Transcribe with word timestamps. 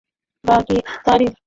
বাঃ 0.43 0.61
কী 0.67 0.77
তারিফ! 1.05 1.31